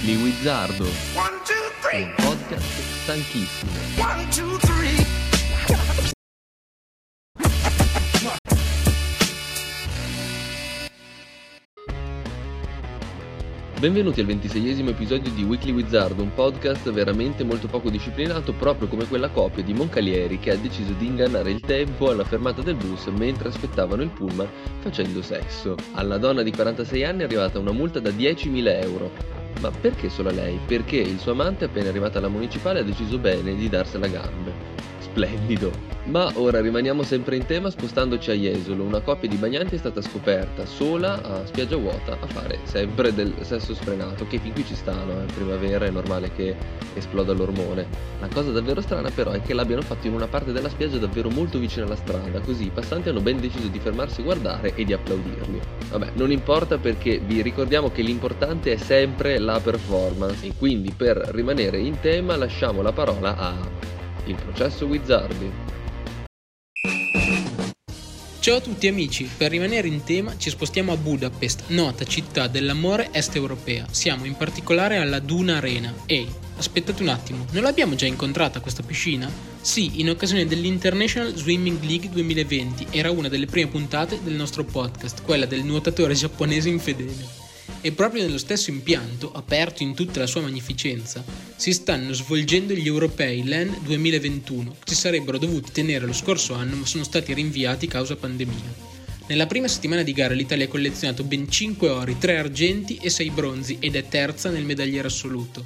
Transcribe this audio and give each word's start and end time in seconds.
Weekly 0.00 0.22
Wizardo, 0.22 0.84
un 0.84 2.14
podcast 2.14 2.80
stanchissimo. 3.02 3.72
Benvenuti 13.80 14.20
al 14.20 14.26
ventiseiesimo 14.26 14.90
episodio 14.90 15.32
di 15.32 15.42
Weekly 15.42 15.72
Wizard, 15.72 16.20
un 16.20 16.32
podcast 16.32 16.90
veramente 16.92 17.42
molto 17.42 17.66
poco 17.66 17.90
disciplinato, 17.90 18.52
proprio 18.52 18.86
come 18.86 19.06
quella 19.06 19.30
coppia 19.30 19.64
di 19.64 19.74
Moncalieri 19.74 20.38
che 20.38 20.52
ha 20.52 20.56
deciso 20.56 20.92
di 20.92 21.06
ingannare 21.06 21.50
il 21.50 21.60
tempo 21.60 22.08
alla 22.10 22.24
fermata 22.24 22.62
del 22.62 22.76
bus 22.76 23.06
mentre 23.06 23.48
aspettavano 23.48 24.02
il 24.02 24.10
pullman 24.10 24.48
facendo 24.78 25.22
sesso. 25.22 25.74
Alla 25.94 26.18
donna 26.18 26.42
di 26.42 26.52
46 26.52 27.04
anni 27.04 27.22
è 27.22 27.24
arrivata 27.24 27.58
una 27.58 27.72
multa 27.72 27.98
da 27.98 28.10
10.000 28.10 28.82
euro. 28.82 29.37
Ma 29.60 29.72
perché 29.72 30.08
solo 30.08 30.28
a 30.28 30.32
lei? 30.32 30.60
Perché 30.66 30.96
il 30.96 31.18
suo 31.18 31.32
amante 31.32 31.64
appena 31.64 31.88
arrivata 31.88 32.18
alla 32.18 32.28
municipale 32.28 32.80
ha 32.80 32.84
deciso 32.84 33.18
bene 33.18 33.54
di 33.54 33.68
darsela 33.68 34.06
gambe. 34.06 34.52
Splendido! 35.18 35.72
Ma 36.04 36.30
ora 36.36 36.60
rimaniamo 36.60 37.02
sempre 37.02 37.34
in 37.34 37.44
tema 37.44 37.70
spostandoci 37.70 38.30
a 38.30 38.34
Jesolo. 38.34 38.84
Una 38.84 39.00
coppia 39.00 39.28
di 39.28 39.34
bagnanti 39.34 39.74
è 39.74 39.78
stata 39.78 40.00
scoperta 40.00 40.64
sola 40.64 41.20
a 41.20 41.44
spiaggia 41.44 41.74
vuota 41.74 42.16
a 42.20 42.26
fare 42.28 42.60
sempre 42.62 43.12
del 43.12 43.34
sesso 43.40 43.74
sfrenato, 43.74 44.28
che 44.28 44.38
fin 44.38 44.52
qui 44.52 44.64
ci 44.64 44.76
stanno, 44.76 45.10
in 45.20 45.26
primavera 45.34 45.86
è 45.86 45.90
normale 45.90 46.30
che 46.32 46.54
esploda 46.94 47.32
l'ormone. 47.32 47.88
La 48.20 48.28
cosa 48.32 48.52
davvero 48.52 48.80
strana 48.80 49.10
però 49.10 49.32
è 49.32 49.42
che 49.42 49.54
l'abbiano 49.54 49.82
fatto 49.82 50.06
in 50.06 50.14
una 50.14 50.28
parte 50.28 50.52
della 50.52 50.68
spiaggia 50.68 50.98
davvero 50.98 51.30
molto 51.30 51.58
vicina 51.58 51.84
alla 51.84 51.96
strada, 51.96 52.38
così 52.38 52.66
i 52.66 52.70
passanti 52.72 53.08
hanno 53.08 53.20
ben 53.20 53.40
deciso 53.40 53.66
di 53.66 53.80
fermarsi 53.80 54.20
a 54.20 54.24
guardare 54.24 54.72
e 54.76 54.84
di 54.84 54.92
applaudirli. 54.92 55.60
Vabbè, 55.90 56.12
non 56.14 56.30
importa 56.30 56.78
perché 56.78 57.18
vi 57.18 57.42
ricordiamo 57.42 57.90
che 57.90 58.02
l'importante 58.02 58.72
è 58.72 58.76
sempre 58.76 59.40
la 59.40 59.58
performance 59.58 60.46
e 60.46 60.52
quindi 60.56 60.92
per 60.96 61.16
rimanere 61.32 61.78
in 61.78 61.98
tema 61.98 62.36
lasciamo 62.36 62.82
la 62.82 62.92
parola 62.92 63.36
a 63.36 63.96
il 64.30 64.36
processo 64.36 64.86
Wizardi. 64.86 65.50
Ciao 68.40 68.56
a 68.56 68.60
tutti 68.60 68.86
amici, 68.86 69.28
per 69.36 69.50
rimanere 69.50 69.88
in 69.88 70.04
tema 70.04 70.38
ci 70.38 70.48
spostiamo 70.48 70.92
a 70.92 70.96
Budapest, 70.96 71.64
nota 71.68 72.04
città 72.04 72.46
dell'amore 72.46 73.10
est 73.12 73.34
europea. 73.34 73.86
Siamo 73.90 74.24
in 74.24 74.36
particolare 74.36 74.96
alla 74.96 75.18
Duna 75.18 75.56
Arena. 75.56 75.92
Ehi, 76.06 76.26
aspettate 76.56 77.02
un 77.02 77.08
attimo, 77.08 77.46
non 77.50 77.64
l'abbiamo 77.64 77.94
già 77.94 78.06
incontrata 78.06 78.60
questa 78.60 78.82
piscina? 78.82 79.30
Sì, 79.60 80.00
in 80.00 80.08
occasione 80.08 80.46
dell'International 80.46 81.34
Swimming 81.34 81.82
League 81.82 82.08
2020 82.08 82.86
era 82.90 83.10
una 83.10 83.28
delle 83.28 83.46
prime 83.46 83.68
puntate 83.68 84.20
del 84.22 84.34
nostro 84.34 84.64
podcast, 84.64 85.22
quella 85.22 85.44
del 85.44 85.64
nuotatore 85.64 86.14
giapponese 86.14 86.70
infedele. 86.70 87.47
E 87.80 87.92
proprio 87.92 88.22
nello 88.22 88.38
stesso 88.38 88.70
impianto, 88.70 89.30
aperto 89.30 89.84
in 89.84 89.94
tutta 89.94 90.18
la 90.18 90.26
sua 90.26 90.40
magnificenza, 90.40 91.24
si 91.54 91.72
stanno 91.72 92.12
svolgendo 92.12 92.74
gli 92.74 92.86
europei 92.86 93.44
LEN 93.44 93.78
2021, 93.84 94.76
che 94.84 94.94
si 94.94 95.00
sarebbero 95.00 95.38
dovuti 95.38 95.70
tenere 95.70 96.04
lo 96.04 96.12
scorso 96.12 96.54
anno 96.54 96.74
ma 96.74 96.86
sono 96.86 97.04
stati 97.04 97.32
rinviati 97.32 97.86
causa 97.86 98.16
pandemia. 98.16 98.96
Nella 99.28 99.46
prima 99.46 99.68
settimana 99.68 100.02
di 100.02 100.12
gara 100.12 100.34
l'Italia 100.34 100.64
ha 100.64 100.68
collezionato 100.68 101.22
ben 101.22 101.48
5 101.48 101.88
ori, 101.88 102.18
3 102.18 102.38
argenti 102.38 102.98
e 103.00 103.10
6 103.10 103.30
bronzi 103.30 103.76
ed 103.78 103.94
è 103.94 104.08
terza 104.08 104.50
nel 104.50 104.64
medagliere 104.64 105.06
assoluto. 105.06 105.64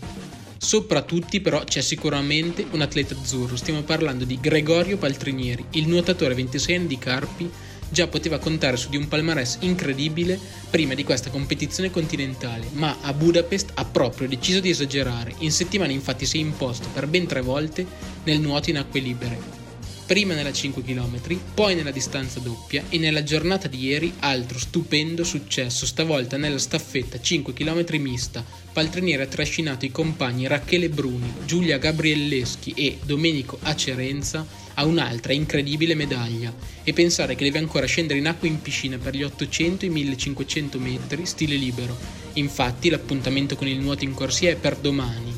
Sopra 0.58 1.02
tutti 1.02 1.40
però 1.40 1.64
c'è 1.64 1.80
sicuramente 1.80 2.66
un 2.72 2.83
atleta 2.83 3.14
azzurro, 3.14 3.56
stiamo 3.56 3.83
parlando 3.83 4.24
di 4.24 4.38
Gregorio 4.38 4.98
Paltrinieri, 4.98 5.64
il 5.70 5.88
nuotatore 5.88 6.34
26 6.34 6.74
anni 6.74 6.86
di 6.86 6.98
Carpi 6.98 7.50
già 7.93 8.09
poteva 8.09 8.39
contare 8.39 8.79
su 8.79 8.89
di 8.89 8.97
un 8.97 9.07
palmarès 9.07 9.59
incredibile 9.61 10.41
prima 10.71 10.95
di 10.95 11.05
questa 11.05 11.31
competizione 11.31 11.91
continentale, 11.91 12.67
ma 12.73 12.97
a 13.03 13.13
Budapest 13.13 13.73
ha 13.75 13.85
proprio 13.85 14.27
deciso 14.27 14.61
di 14.61 14.70
esagerare. 14.70 15.35
In 15.39 15.53
settimana 15.53 15.92
infatti 15.92 16.25
si 16.25 16.39
è 16.39 16.41
imposto 16.41 16.89
per 16.92 17.07
ben 17.07 17.27
tre 17.27 17.42
volte 17.42 17.86
nel 18.25 18.41
nuoto 18.41 18.70
in 18.70 18.79
acque 18.79 19.01
libere. 19.01 19.61
Prima 20.07 20.35
nella 20.35 20.52
5 20.52 20.83
km, 20.83 21.39
poi 21.55 21.75
nella 21.75 21.91
distanza 21.91 22.41
doppia 22.41 22.83
e 22.89 22.98
nella 22.98 23.23
giornata 23.23 23.69
di 23.69 23.79
ieri 23.85 24.13
altro 24.19 24.58
stupendo 24.58 25.23
successo, 25.23 25.86
stavolta 25.86 26.36
nella 26.36 26.58
staffetta 26.58 27.20
5 27.20 27.52
km 27.52 27.85
mista. 27.98 28.45
Paltrinieri 28.73 29.23
ha 29.23 29.27
trascinato 29.27 29.85
i 29.85 29.91
compagni 29.91 30.47
Rachele 30.47 30.89
Bruni, 30.89 31.33
Giulia 31.47 31.79
Gabrielleschi 31.79 32.73
e 32.75 32.98
Domenico 33.05 33.58
Acerenza 33.63 34.47
a 34.74 34.84
un'altra 34.84 35.33
incredibile 35.33 35.94
medaglia 35.94 36.52
e 36.83 36.92
pensare 36.92 37.34
che 37.34 37.44
deve 37.44 37.58
ancora 37.58 37.86
scendere 37.86 38.18
in 38.18 38.27
acqua 38.27 38.48
in 38.48 38.60
piscina 38.60 38.98
per 38.98 39.14
gli 39.14 39.22
800 39.22 39.86
e 39.86 39.88
1500 39.88 40.78
metri 40.78 41.27
stile 41.27 41.56
libero. 41.56 41.96
Infatti 42.34 42.90
l'appuntamento 42.90 43.56
con 43.56 43.68
il 43.68 43.78
nuoto 43.78 44.05
in 44.05 44.14
corsia 44.14 44.50
è 44.50 44.56
per 44.56 44.77
domani. 44.77 45.33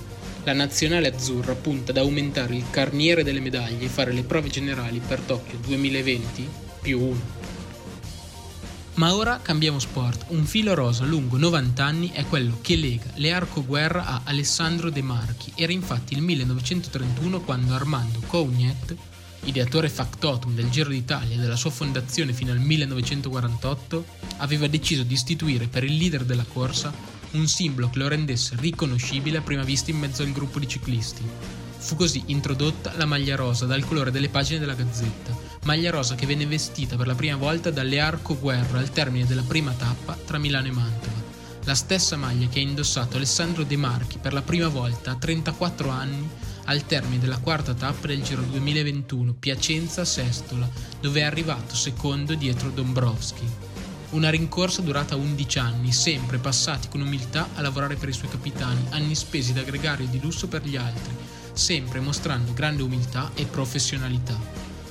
La 0.44 0.52
nazionale 0.52 1.08
azzurra 1.08 1.54
punta 1.54 1.90
ad 1.90 1.98
aumentare 1.98 2.54
il 2.54 2.64
carniere 2.70 3.24
delle 3.24 3.40
medaglie 3.40 3.86
e 3.86 3.88
fare 3.88 4.12
le 4.12 4.24
prove 4.24 4.48
generali 4.48 5.00
per 5.06 5.20
Tokyo 5.20 5.58
2020 5.58 6.48
più 6.82 7.00
1. 7.00 7.42
Ma 8.94 9.12
ora 9.14 9.40
cambiamo 9.42 9.80
sport. 9.80 10.26
Un 10.28 10.44
filo 10.44 10.74
rosa 10.74 11.04
lungo 11.04 11.36
90 11.36 11.84
anni 11.84 12.10
è 12.10 12.24
quello 12.26 12.58
che 12.60 12.76
lega 12.76 13.10
le 13.14 13.32
arcoguerra 13.32 14.06
a 14.06 14.20
Alessandro 14.24 14.88
De 14.88 15.02
Marchi. 15.02 15.52
Era 15.56 15.72
infatti 15.72 16.14
il 16.14 16.22
1931 16.22 17.40
quando 17.40 17.74
Armando 17.74 18.20
Cougnet 18.26 18.94
ideatore 19.44 19.88
factotum 19.88 20.54
del 20.54 20.70
Giro 20.70 20.90
d'Italia 20.90 21.36
e 21.36 21.38
della 21.38 21.56
sua 21.56 21.70
fondazione 21.70 22.32
fino 22.32 22.52
al 22.52 22.58
1948, 22.58 24.04
aveva 24.38 24.66
deciso 24.66 25.02
di 25.02 25.14
istituire 25.14 25.66
per 25.66 25.84
il 25.84 25.96
leader 25.96 26.24
della 26.24 26.44
corsa 26.44 26.92
un 27.32 27.46
simbolo 27.46 27.90
che 27.90 27.98
lo 27.98 28.08
rendesse 28.08 28.56
riconoscibile 28.58 29.38
a 29.38 29.42
prima 29.42 29.62
vista 29.62 29.90
in 29.90 29.98
mezzo 29.98 30.22
al 30.22 30.32
gruppo 30.32 30.58
di 30.58 30.68
ciclisti. 30.68 31.22
Fu 31.76 31.96
così 31.96 32.22
introdotta 32.26 32.94
la 32.96 33.04
maglia 33.04 33.36
rosa 33.36 33.66
dal 33.66 33.84
colore 33.84 34.10
delle 34.10 34.28
pagine 34.28 34.58
della 34.58 34.74
Gazzetta, 34.74 35.36
maglia 35.64 35.90
rosa 35.90 36.14
che 36.14 36.26
venne 36.26 36.46
vestita 36.46 36.96
per 36.96 37.06
la 37.06 37.14
prima 37.14 37.36
volta 37.36 37.70
dalle 37.70 38.00
Arco 38.00 38.38
Guerra 38.38 38.78
al 38.78 38.90
termine 38.90 39.26
della 39.26 39.42
prima 39.42 39.72
tappa 39.72 40.16
tra 40.24 40.38
Milano 40.38 40.68
e 40.68 40.72
Mantova. 40.72 41.22
La 41.64 41.74
stessa 41.74 42.16
maglia 42.16 42.46
che 42.48 42.58
ha 42.58 42.62
indossato 42.62 43.16
Alessandro 43.16 43.64
De 43.64 43.76
Marchi 43.76 44.18
per 44.18 44.32
la 44.32 44.42
prima 44.42 44.68
volta 44.68 45.12
a 45.12 45.16
34 45.16 45.88
anni 45.88 46.28
al 46.64 46.86
termine 46.86 47.18
della 47.18 47.38
quarta 47.38 47.74
tappa 47.74 48.06
del 48.06 48.22
Giro 48.22 48.42
2021 48.42 49.34
Piacenza-Sestola, 49.34 50.68
dove 51.00 51.20
è 51.20 51.24
arrivato 51.24 51.74
secondo 51.74 52.34
dietro 52.34 52.70
Dombrovski. 52.70 53.46
Una 54.10 54.30
rincorsa 54.30 54.80
durata 54.80 55.16
11 55.16 55.58
anni, 55.58 55.92
sempre 55.92 56.38
passati 56.38 56.88
con 56.88 57.00
umiltà 57.00 57.48
a 57.54 57.60
lavorare 57.60 57.96
per 57.96 58.08
i 58.08 58.12
suoi 58.12 58.30
capitani, 58.30 58.86
anni 58.90 59.14
spesi 59.14 59.52
da 59.52 59.62
gregario 59.62 60.06
di 60.06 60.20
lusso 60.20 60.46
per 60.46 60.64
gli 60.64 60.76
altri, 60.76 61.14
sempre 61.52 62.00
mostrando 62.00 62.52
grande 62.52 62.82
umiltà 62.82 63.30
e 63.34 63.44
professionalità. 63.44 64.38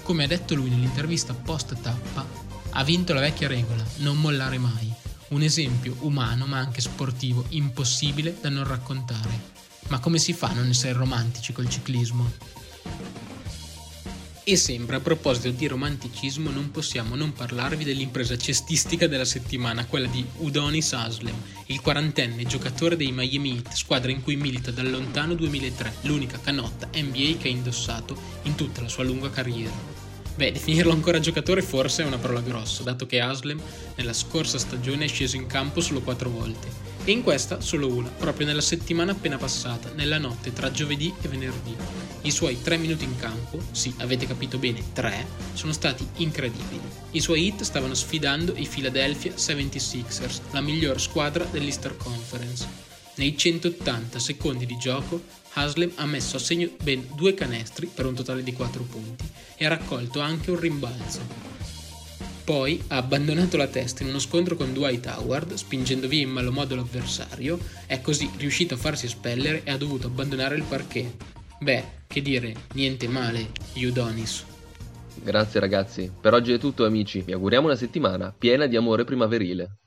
Come 0.03 0.25
ha 0.25 0.27
detto 0.27 0.55
lui 0.55 0.69
nell'intervista 0.69 1.33
post 1.33 1.79
tappa, 1.81 2.25
ha 2.71 2.83
vinto 2.83 3.13
la 3.13 3.21
vecchia 3.21 3.47
regola, 3.47 3.83
non 3.97 4.19
mollare 4.19 4.57
mai. 4.57 4.91
Un 5.29 5.41
esempio 5.41 5.95
umano 5.99 6.45
ma 6.45 6.57
anche 6.57 6.81
sportivo 6.81 7.45
impossibile 7.49 8.37
da 8.41 8.49
non 8.49 8.67
raccontare. 8.67 9.52
Ma 9.87 9.99
come 9.99 10.17
si 10.17 10.33
fa 10.33 10.49
a 10.49 10.53
non 10.53 10.69
essere 10.69 10.93
romantici 10.93 11.53
col 11.53 11.69
ciclismo? 11.69 12.31
E 14.45 14.57
sempre 14.57 14.97
a 14.97 14.99
proposito 14.99 15.51
di 15.51 15.67
romanticismo 15.67 16.49
non 16.49 16.69
possiamo 16.69 17.15
non 17.15 17.31
parlarvi 17.31 17.85
dell'impresa 17.85 18.37
cestistica 18.37 19.07
della 19.07 19.23
settimana, 19.23 19.85
quella 19.85 20.07
di 20.07 20.25
Udonis 20.39 20.91
Aslem, 20.91 21.35
il 21.67 21.79
quarantenne 21.79 22.43
giocatore 22.43 22.97
dei 22.97 23.13
Miami 23.13 23.55
Heat, 23.55 23.71
squadra 23.71 24.11
in 24.11 24.21
cui 24.21 24.35
milita 24.35 24.69
dal 24.71 24.89
lontano 24.89 25.33
2003, 25.33 25.93
l'unica 26.01 26.41
canotta 26.41 26.89
NBA 26.93 27.37
che 27.37 27.47
ha 27.47 27.51
indossato 27.51 28.17
in 28.41 28.55
tutta 28.55 28.81
la 28.81 28.89
sua 28.89 29.05
lunga 29.05 29.29
carriera. 29.29 29.71
Beh, 30.35 30.51
definirlo 30.51 30.91
ancora 30.91 31.21
giocatore 31.21 31.61
forse 31.61 32.03
è 32.03 32.05
una 32.05 32.17
parola 32.17 32.41
grossa, 32.41 32.83
dato 32.83 33.05
che 33.05 33.21
Aslem 33.21 33.61
nella 33.95 34.13
scorsa 34.13 34.57
stagione 34.57 35.05
è 35.05 35.07
sceso 35.07 35.37
in 35.37 35.47
campo 35.47 35.79
solo 35.79 36.01
quattro 36.01 36.29
volte 36.29 36.92
e 37.05 37.11
in 37.11 37.21
questa 37.21 37.59
solo 37.59 37.87
una, 37.87 38.09
proprio 38.09 38.45
nella 38.45 38.61
settimana 38.61 39.11
appena 39.11 39.37
passata, 39.37 39.91
nella 39.93 40.17
notte 40.17 40.53
tra 40.53 40.71
giovedì 40.71 41.13
e 41.21 41.27
venerdì. 41.27 41.75
I 42.21 42.31
suoi 42.31 42.61
tre 42.61 42.77
minuti 42.77 43.03
in 43.03 43.17
campo, 43.17 43.59
sì, 43.71 43.93
avete 43.97 44.25
capito 44.25 44.57
bene, 44.57 44.81
tre, 44.93 45.25
sono 45.53 45.73
stati 45.73 46.07
incredibili. 46.17 46.81
I 47.11 47.19
suoi 47.19 47.47
hit 47.47 47.63
stavano 47.63 47.93
sfidando 47.93 48.53
i 48.55 48.67
Philadelphia 48.67 49.33
76ers, 49.33 50.39
la 50.51 50.61
miglior 50.61 51.01
squadra 51.01 51.43
dell'Easter 51.43 51.97
Conference. 51.97 52.91
Nei 53.15 53.37
180 53.37 54.17
secondi 54.19 54.65
di 54.65 54.77
gioco, 54.77 55.21
Haslem 55.53 55.91
ha 55.95 56.05
messo 56.05 56.37
a 56.37 56.39
segno 56.39 56.69
ben 56.81 57.07
due 57.13 57.33
canestri 57.33 57.85
per 57.85 58.05
un 58.05 58.15
totale 58.15 58.41
di 58.41 58.53
4 58.53 58.81
punti 58.83 59.25
e 59.55 59.65
ha 59.65 59.69
raccolto 59.69 60.19
anche 60.19 60.49
un 60.49 60.59
rimbalzo. 60.59 61.42
Poi 62.43 62.83
ha 62.87 62.97
abbandonato 62.97 63.55
la 63.55 63.67
testa 63.67 64.03
in 64.03 64.09
uno 64.09 64.19
scontro 64.19 64.57
con 64.57 64.73
Dwight 64.73 65.05
Howard, 65.05 65.53
spingendo 65.53 66.09
via 66.09 66.23
in 66.23 66.29
malo 66.29 66.51
modo 66.51 66.75
l'avversario, 66.75 67.57
è 67.85 68.01
così 68.01 68.29
riuscito 68.35 68.73
a 68.73 68.77
farsi 68.77 69.05
espellere 69.05 69.61
e 69.63 69.71
ha 69.71 69.77
dovuto 69.77 70.07
abbandonare 70.07 70.55
il 70.55 70.63
parquet. 70.63 71.09
Beh, 71.59 71.83
che 72.05 72.21
dire, 72.21 72.53
niente 72.73 73.07
male, 73.07 73.51
Udonis. 73.75 74.43
Grazie 75.23 75.61
ragazzi, 75.61 76.11
per 76.19 76.33
oggi 76.33 76.51
è 76.51 76.57
tutto 76.57 76.85
amici, 76.85 77.21
vi 77.21 77.31
auguriamo 77.31 77.67
una 77.67 77.77
settimana 77.77 78.35
piena 78.37 78.65
di 78.65 78.75
amore 78.75 79.05
primaverile. 79.05 79.77